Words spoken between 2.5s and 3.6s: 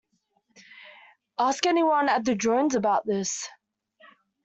about this.